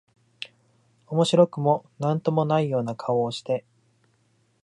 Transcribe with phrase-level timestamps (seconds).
[1.05, 3.63] 面白くも何とも無いような顔をして、